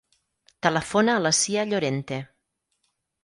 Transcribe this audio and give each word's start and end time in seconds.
Telefona 0.67 1.17
a 1.17 1.21
la 1.27 1.33
Sia 1.41 1.65
Llorente. 1.73 2.19